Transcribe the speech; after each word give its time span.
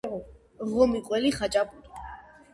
ღომი 0.71 1.03
ყველი 1.11 1.33
ხაჭაპური 1.37 2.05